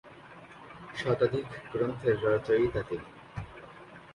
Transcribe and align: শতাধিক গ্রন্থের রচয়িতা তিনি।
শতাধিক 0.95 1.47
গ্রন্থের 1.71 2.17
রচয়িতা 2.25 2.81
তিনি। 2.83 3.07